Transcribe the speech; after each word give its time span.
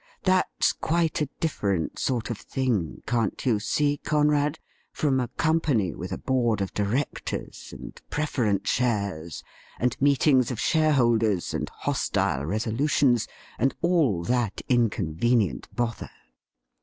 That's 0.23 0.73
quite 0.73 1.21
a 1.21 1.29
different 1.39 1.99
sort 1.99 2.31
of 2.31 2.39
thing, 2.39 3.03
can't 3.05 3.45
you 3.45 3.59
see, 3.59 3.97
Conrad, 3.97 4.57
from 4.91 5.19
a 5.19 5.27
company 5.27 5.93
with 5.93 6.11
a 6.11 6.17
board 6.17 6.59
of 6.59 6.73
directors, 6.73 7.71
and 7.71 8.01
preference 8.09 8.67
shares, 8.67 9.43
and 9.79 9.95
meetings 10.01 10.49
of 10.49 10.59
share 10.59 10.93
holders, 10.93 11.53
and 11.53 11.69
hostile 11.69 12.47
resolutions, 12.47 13.27
and 13.59 13.75
all 13.83 14.23
that 14.23 14.63
inconvenient 14.67 15.67
bother 15.75 16.09